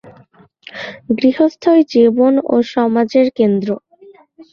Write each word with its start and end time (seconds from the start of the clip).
গৃহস্থই 1.17 1.81
জীবন 1.93 2.33
ও 2.45 2.55
সমাজের 2.73 3.27
কেন্দ্র। 3.37 3.69